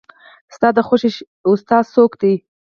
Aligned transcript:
ستا 0.55 0.67
د 0.75 0.79
خوښې 0.87 1.09
ښوونکي 1.43 1.77
څوک 1.93 2.11
دی؟ 2.21 2.33